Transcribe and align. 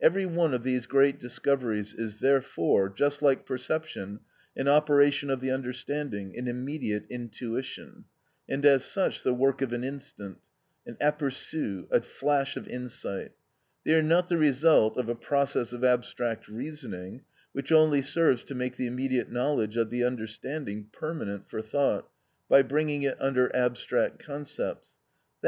Every 0.00 0.26
one 0.26 0.54
of 0.54 0.64
these 0.64 0.86
great 0.86 1.20
discoveries 1.20 1.94
is 1.94 2.18
therefore, 2.18 2.88
just 2.88 3.22
like 3.22 3.46
perception, 3.46 4.18
an 4.56 4.66
operation 4.66 5.30
of 5.30 5.40
the 5.40 5.52
understanding, 5.52 6.36
an 6.36 6.48
immediate 6.48 7.04
intuition, 7.08 8.04
and 8.48 8.66
as 8.66 8.84
such 8.84 9.22
the 9.22 9.32
work 9.32 9.62
of 9.62 9.72
an 9.72 9.84
instant, 9.84 10.38
an 10.84 10.96
apperçu, 11.00 11.86
a 11.92 12.00
flash 12.00 12.56
of 12.56 12.66
insight. 12.66 13.30
They 13.84 13.94
are 13.94 14.02
not 14.02 14.26
the 14.28 14.36
result 14.36 14.96
of 14.96 15.08
a 15.08 15.14
process 15.14 15.72
of 15.72 15.84
abstract 15.84 16.48
reasoning, 16.48 17.22
which 17.52 17.70
only 17.70 18.02
serves 18.02 18.42
to 18.46 18.56
make 18.56 18.74
the 18.76 18.88
immediate 18.88 19.30
knowledge 19.30 19.76
of 19.76 19.90
the 19.90 20.02
understanding 20.02 20.88
permanent 20.90 21.48
for 21.48 21.62
thought 21.62 22.08
by 22.48 22.62
bringing 22.62 23.04
it 23.04 23.16
under 23.20 23.54
abstract 23.54 24.18
concepts, 24.18 24.88
_i. 24.88 24.94